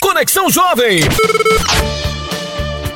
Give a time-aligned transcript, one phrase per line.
[0.00, 1.00] Conexão Jovem.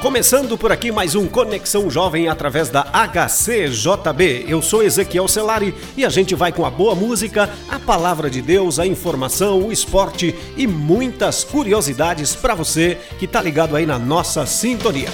[0.00, 4.46] Começando por aqui mais um Conexão Jovem através da HCJB.
[4.48, 8.42] Eu sou Ezequiel Celari e a gente vai com a boa música, a palavra de
[8.42, 13.98] Deus, a informação, o esporte e muitas curiosidades para você que tá ligado aí na
[13.98, 15.10] nossa sintonia.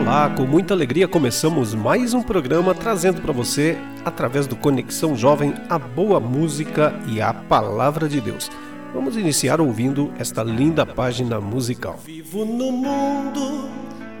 [0.00, 5.54] Olá, com muita alegria começamos mais um programa trazendo para você, através do Conexão Jovem,
[5.68, 8.50] a boa música e a palavra de Deus.
[8.92, 11.98] Vamos iniciar ouvindo esta linda página musical.
[12.04, 13.68] Vivo no mundo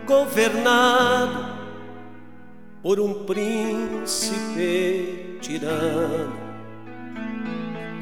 [0.06, 1.54] governado
[2.82, 4.58] por um príncipe
[5.40, 6.32] tirano,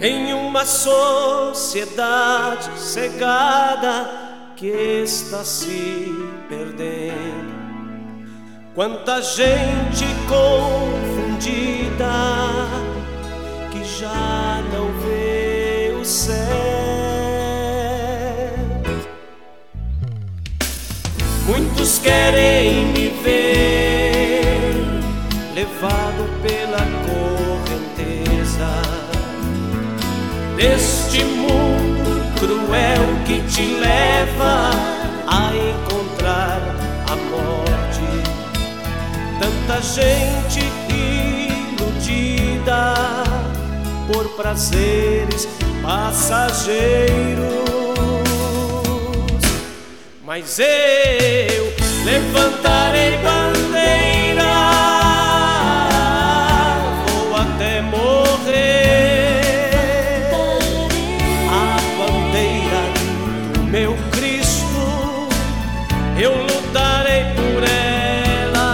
[0.01, 1.91] em uma sociedade
[2.77, 4.11] cegada
[4.56, 6.12] que está se
[6.48, 7.62] perdendo.
[8.75, 10.06] Quanta gente
[11.42, 12.69] confundida
[13.70, 16.37] que já não vê o céu.
[21.47, 24.75] Muitos querem me ver
[25.55, 28.70] levado pela correnteza
[30.56, 34.70] deste mundo cruel que te leva
[35.27, 36.61] a encontrar
[37.11, 37.72] a morte
[39.41, 40.61] tanta gente
[44.43, 45.48] prazeres
[45.81, 47.62] passageiros.
[50.25, 51.73] Mas eu
[52.05, 54.53] levantarei bandeira,
[57.07, 59.43] vou até morrer.
[61.48, 62.83] A bandeira
[63.55, 65.29] do meu Cristo,
[66.20, 68.69] eu lutarei por ela.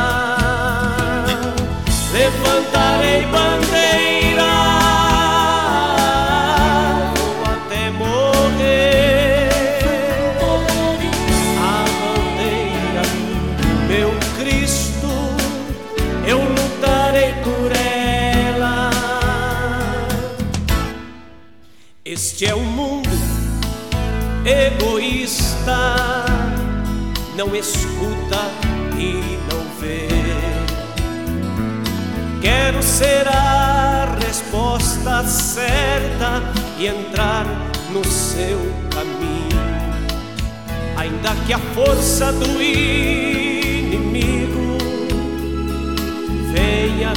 [2.11, 4.18] Levantarei bandeira,
[22.39, 23.11] Este é o mundo
[24.47, 25.97] egoísta,
[27.37, 28.39] não escuta
[28.97, 30.07] e não vê.
[32.41, 36.41] Quero ser a resposta certa
[36.79, 37.45] e entrar
[37.93, 39.59] no seu caminho,
[40.97, 43.99] ainda que a força do inimigo
[46.55, 47.13] venha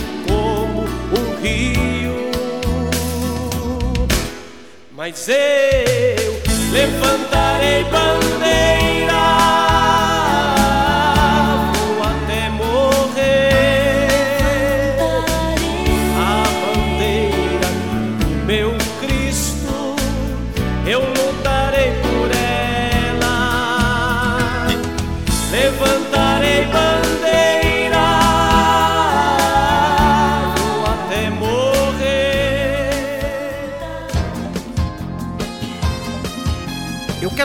[5.02, 6.40] Mas eu
[6.72, 8.81] levantarei bandeira,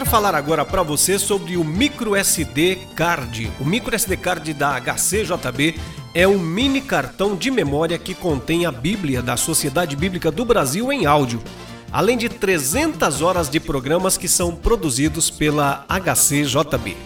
[0.06, 3.50] quero falar agora para você sobre o micro SD Card.
[3.58, 5.74] O micro SD Card da HCJB
[6.14, 10.92] é um mini cartão de memória que contém a Bíblia da Sociedade Bíblica do Brasil
[10.92, 11.42] em áudio,
[11.90, 16.96] além de 300 horas de programas que são produzidos pela HCJB.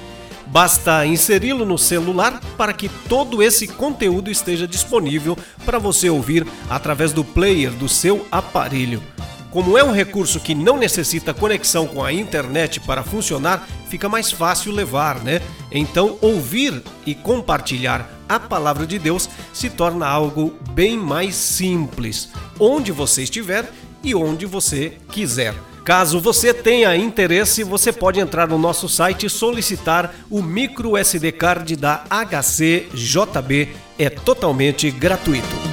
[0.46, 7.12] Basta inseri-lo no celular para que todo esse conteúdo esteja disponível para você ouvir através
[7.12, 9.02] do player do seu aparelho.
[9.50, 14.30] Como é um recurso que não necessita conexão com a internet para funcionar, fica mais
[14.30, 15.40] fácil levar, né?
[15.72, 22.28] Então, ouvir e compartilhar a palavra de Deus se torna algo bem mais simples,
[22.60, 23.68] onde você estiver
[24.04, 25.52] e onde você quiser.
[25.84, 31.32] Caso você tenha interesse, você pode entrar no nosso site e solicitar o micro SD
[31.32, 33.70] card da HCJB.
[33.98, 35.69] É totalmente gratuito.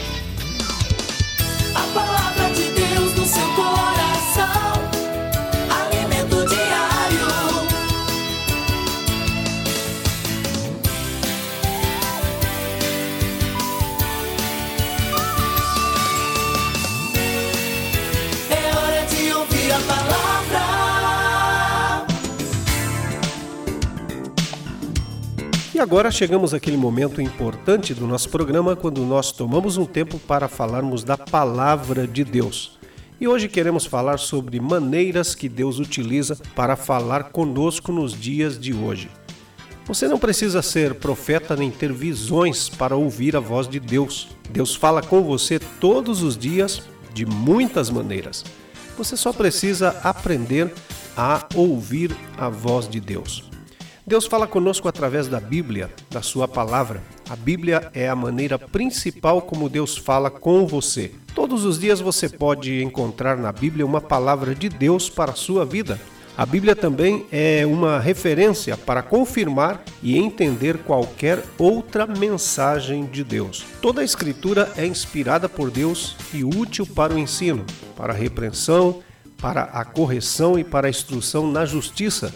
[25.79, 31.01] agora chegamos àquele momento importante do nosso programa quando nós tomamos um tempo para falarmos
[31.01, 32.77] da palavra de Deus.
[33.21, 38.73] E hoje queremos falar sobre maneiras que Deus utiliza para falar conosco nos dias de
[38.73, 39.09] hoje.
[39.85, 44.29] Você não precisa ser profeta nem ter visões para ouvir a voz de Deus.
[44.49, 46.81] Deus fala com você todos os dias
[47.13, 48.43] de muitas maneiras.
[48.97, 50.73] Você só precisa aprender
[51.15, 53.50] a ouvir a voz de Deus.
[54.05, 57.03] Deus fala conosco através da Bíblia, da Sua palavra.
[57.29, 61.11] A Bíblia é a maneira principal como Deus fala com você.
[61.35, 65.65] Todos os dias você pode encontrar na Bíblia uma palavra de Deus para a sua
[65.65, 65.99] vida.
[66.35, 73.63] A Bíblia também é uma referência para confirmar e entender qualquer outra mensagem de Deus.
[73.81, 77.65] Toda a Escritura é inspirada por Deus e útil para o ensino,
[77.95, 79.03] para a repreensão,
[79.37, 82.33] para a correção e para a instrução na justiça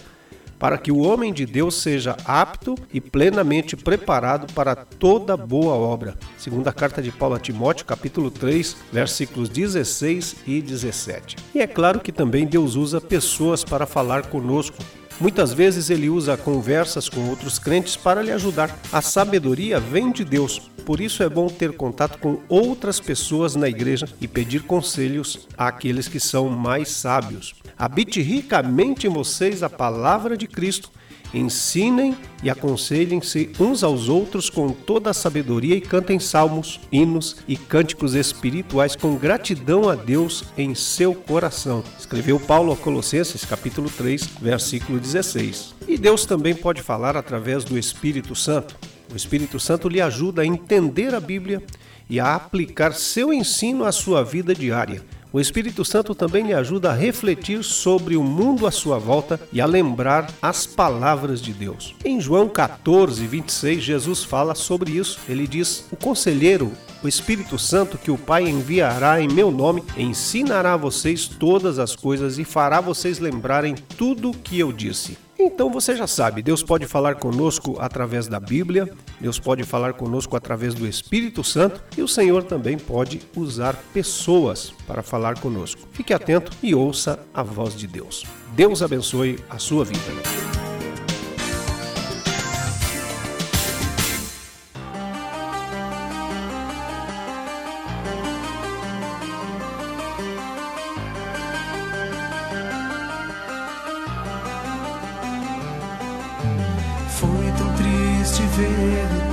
[0.60, 6.16] para que o homem de Deus seja apto e plenamente preparado para toda boa obra.
[6.38, 11.36] Segunda carta de Paulo a Timóteo, capítulo 3, versículos 16 e 17.
[11.54, 14.78] E é claro que também Deus usa pessoas para falar conosco.
[15.20, 18.78] Muitas vezes ele usa conversas com outros crentes para lhe ajudar.
[18.92, 23.70] A sabedoria vem de Deus, por isso é bom ter contato com outras pessoas na
[23.70, 27.56] igreja e pedir conselhos àqueles que são mais sábios.
[27.78, 30.92] Habite ricamente em vocês a palavra de Cristo.
[31.36, 37.58] Ensinem e aconselhem-se uns aos outros com toda a sabedoria e cantem salmos, hinos e
[37.58, 41.84] cânticos espirituais com gratidão a Deus em seu coração.
[42.00, 45.76] Escreveu Paulo a Colossenses, capítulo 3, versículo 16.
[45.86, 48.78] E Deus também pode falar através do Espírito Santo.
[49.12, 51.62] O Espírito Santo lhe ajuda a entender a Bíblia
[52.10, 55.04] e a aplicar seu ensino à sua vida diária.
[55.36, 59.60] O Espírito Santo também lhe ajuda a refletir sobre o mundo à sua volta e
[59.60, 61.94] a lembrar as palavras de Deus.
[62.06, 65.20] Em João 14, 26, Jesus fala sobre isso.
[65.28, 66.72] Ele diz: O conselheiro,
[67.06, 71.96] o Espírito Santo que o Pai enviará em meu nome, ensinará a vocês todas as
[71.96, 75.18] coisas e fará vocês lembrarem tudo o que eu disse.
[75.38, 80.36] Então você já sabe, Deus pode falar conosco através da Bíblia, Deus pode falar conosco
[80.36, 85.82] através do Espírito Santo e o Senhor também pode usar pessoas para falar conosco.
[85.92, 88.26] Fique atento e ouça a voz de Deus.
[88.56, 90.55] Deus abençoe a sua vida.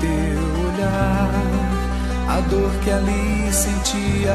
[0.02, 0.10] Teu
[0.66, 1.30] olhar
[2.28, 4.32] a dor que ali sentias.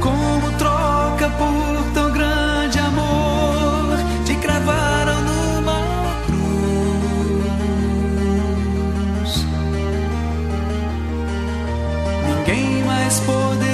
[0.00, 3.96] Como troca por tão grande amor,
[4.26, 5.80] te cravaram numa
[6.26, 7.32] cruz.
[12.28, 13.69] Ninguém mais poderia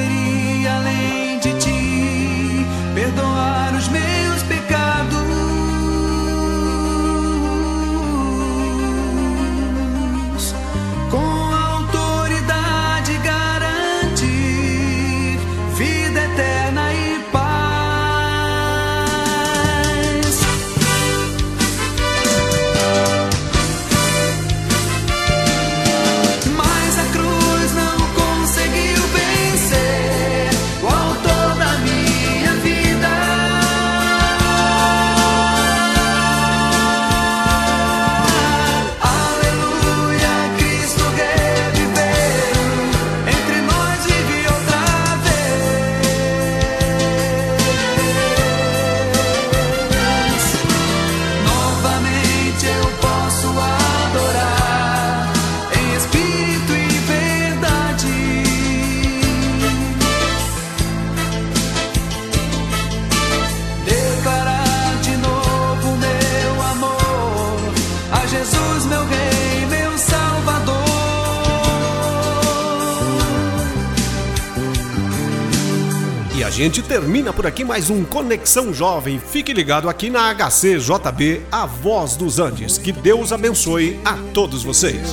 [76.56, 79.18] gente termina por aqui mais um Conexão Jovem.
[79.20, 82.78] Fique ligado aqui na HCJB, a voz dos Andes.
[82.78, 85.06] Que Deus abençoe a todos vocês.